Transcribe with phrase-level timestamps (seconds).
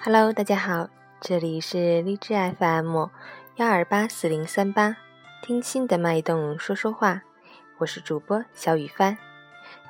[0.00, 0.88] Hello，大家好，
[1.20, 3.08] 这里是荔枝 FM
[3.56, 4.96] 幺二八四零三八，
[5.42, 7.22] 听心的脉动说说话，
[7.76, 9.18] 我是主播小雨帆。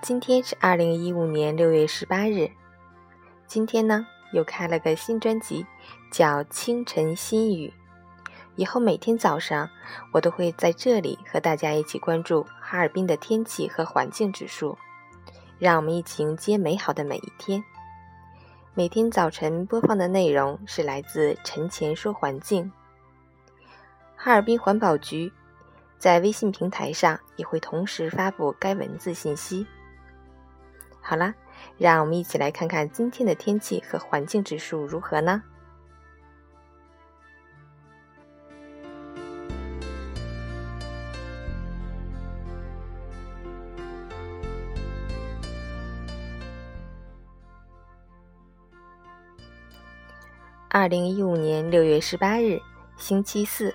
[0.03, 2.51] 今天是二零一五年六月十八日，
[3.47, 5.65] 今天呢又开了个新专辑，
[6.11, 7.73] 叫《清晨心语》。
[8.59, 9.71] 以后每天早上，
[10.13, 14.77] 我都会在这里和大家一起关注哈尔滨的天气和环境指数，
[15.61, 17.63] 让我们一起迎接美好的每一天。
[18.75, 22.69] 每天早晨播放的内容是来自陈前说环境。
[24.17, 25.33] 哈尔滨环保局
[25.97, 29.65] 在微信平台上也会同时发布该文字信息。
[31.01, 31.33] 好啦，
[31.77, 35.45] 让我们一起来看看今天的天气和环境指数如何呢？
[50.81, 52.63] 二零一五年六月十八日，
[52.97, 53.75] 星期四，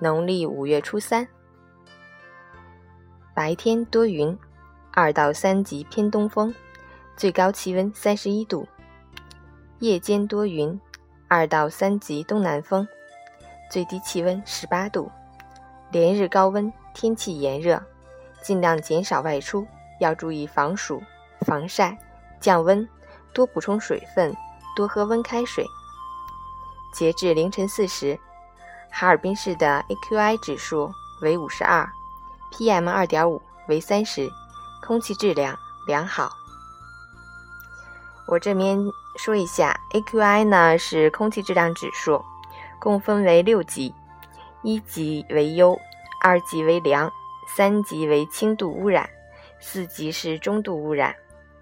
[0.00, 1.24] 农历五月初三。
[3.32, 4.36] 白天多云，
[4.90, 6.52] 二到三级偏东风，
[7.16, 8.66] 最高气温三十一度；
[9.78, 10.76] 夜间多云，
[11.28, 12.84] 二到三级东南风，
[13.70, 15.08] 最低气温十八度。
[15.92, 17.80] 连日高温，天气炎热，
[18.42, 19.64] 尽量减少外出，
[20.00, 21.00] 要注意防暑、
[21.42, 21.96] 防晒、
[22.40, 22.88] 降温，
[23.32, 24.34] 多补充水分，
[24.74, 25.64] 多喝温开水。
[26.92, 28.18] 截至凌晨四时，
[28.90, 31.88] 哈尔滨市的 AQI 指数为五十二
[32.52, 34.30] ，PM 二点五为三十，
[34.82, 36.30] 空气质量良好。
[38.28, 38.78] 我这边
[39.16, 42.22] 说一下，AQI 呢是空气质量指数，
[42.78, 43.94] 共分为六级，
[44.62, 45.76] 一级为优，
[46.22, 47.10] 二级为良，
[47.56, 49.08] 三级为轻度污染，
[49.60, 51.14] 四级是中度污染，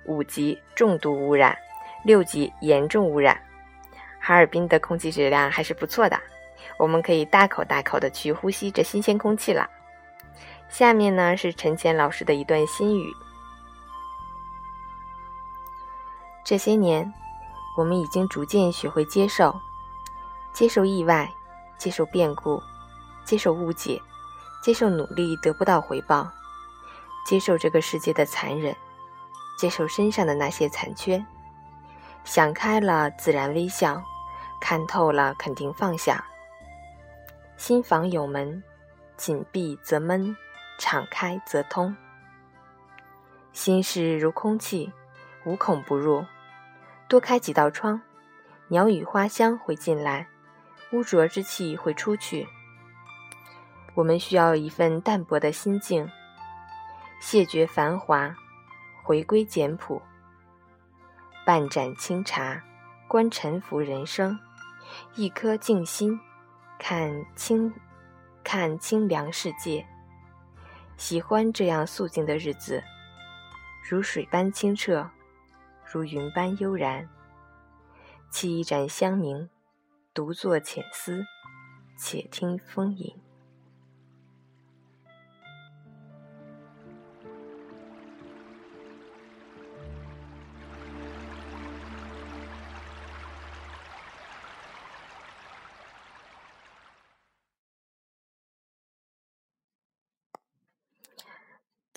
[0.06, 1.56] 五级重度污染，
[2.04, 3.40] 六级严重污染。
[4.30, 6.16] 哈尔滨的空气质量还是不错的，
[6.78, 9.68] 我们可以大口大口的去呼吸这新鲜空气了。
[10.68, 13.12] 下面呢是陈乾老师的一段心语：
[16.44, 17.12] 这些年，
[17.76, 19.52] 我们已经逐渐学会接受，
[20.52, 21.28] 接受意外，
[21.76, 22.62] 接受变故，
[23.24, 24.00] 接受误解，
[24.62, 26.30] 接受努力得不到回报，
[27.26, 28.76] 接受这个世界的残忍，
[29.58, 31.20] 接受身上的那些残缺。
[32.22, 34.00] 想开了，自然微笑；
[34.60, 36.24] 看透了，肯定放下。
[37.56, 38.62] 心房有门，
[39.16, 40.36] 紧闭则闷，
[40.78, 41.96] 敞开则通。
[43.52, 44.92] 心事如空气，
[45.44, 46.24] 无孔不入。
[47.08, 48.00] 多开几道窗，
[48.68, 50.28] 鸟语花香会进来，
[50.92, 52.46] 污浊之气会出去。
[53.94, 56.08] 我们需要一份淡泊的心境，
[57.20, 58.34] 谢绝繁华，
[59.02, 60.00] 回归简朴。
[61.44, 62.62] 半盏清茶，
[63.08, 64.38] 观沉浮人生；
[65.14, 66.18] 一颗静心，
[66.78, 67.72] 看清
[68.42, 69.86] 看清凉世界。
[70.96, 72.82] 喜欢这样素静的日子，
[73.88, 75.10] 如水般清澈，
[75.90, 77.08] 如云般悠然。
[78.30, 79.48] 沏一盏香茗，
[80.14, 81.24] 独坐浅思，
[81.98, 83.29] 且听风吟。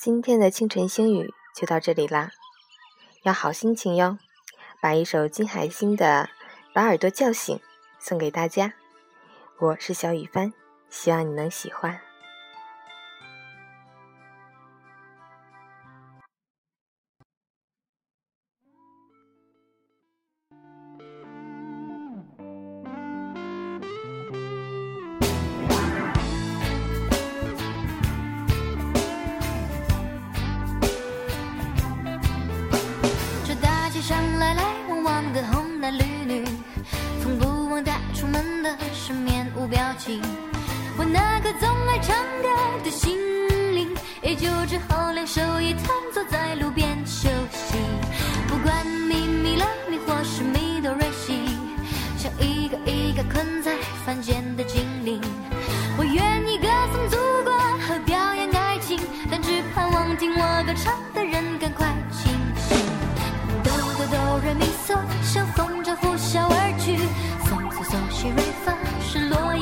[0.03, 2.31] 今天的清晨星语就到这里啦，
[3.21, 4.17] 要好心情哟！
[4.81, 6.27] 把一首金海心的
[6.73, 7.55] 《把耳朵叫醒》
[7.99, 8.73] 送给大家，
[9.59, 10.51] 我是小雨帆，
[10.89, 12.01] 希望你能喜欢。
[35.33, 36.45] 个红男绿女，
[37.19, 40.21] 从不忘带出门的是面无表情。
[40.95, 43.17] 我那个总爱唱歌的心
[43.73, 43.89] 灵，
[44.21, 47.27] 也就只好两手一摊，坐在路边休。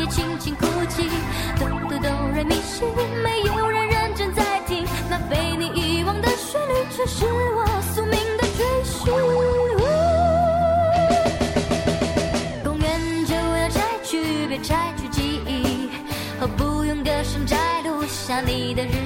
[0.07, 1.09] 轻轻哭泣
[1.57, 2.83] 嘟嘟都人咪西
[3.23, 9.13] 没有人认真在听那被你遗忘的旋律却是我宿命的追寻。
[12.63, 15.89] 公园就要拆去别拆去记忆
[16.39, 19.00] 何不用歌声摘录下你的日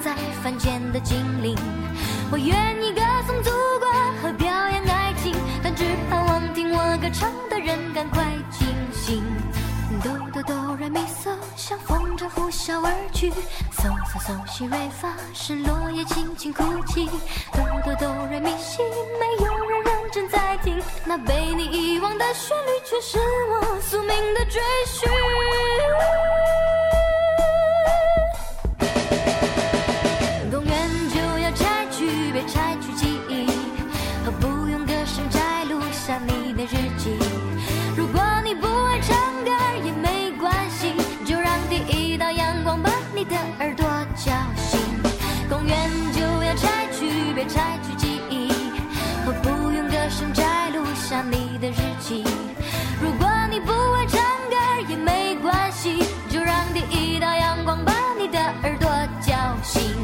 [0.00, 1.56] 在凡间的精灵。
[2.30, 3.88] 我愿意歌颂祖国
[4.22, 9.22] 和表演爱情，但只盼望听我歌唱的人赶快清醒。
[10.02, 13.30] 哆哆哆来咪嗦，像风筝呼啸而去。
[13.30, 17.06] 嗦嗦嗦西瑞发，是落叶轻轻哭泣。
[17.52, 18.82] 哆哆哆来咪西，
[19.20, 20.82] 没有人认真在听。
[21.04, 23.18] 那被你遗忘的旋律，却是
[23.50, 25.08] 我宿命的追寻。
[47.46, 48.48] 摘取记忆
[49.24, 52.24] 和不用歌声摘录下你的日记。
[53.02, 54.20] 如果你不爱唱
[54.50, 54.56] 歌
[54.88, 58.88] 也没关系就让第一道阳光把你的耳朵
[59.20, 60.03] 叫醒。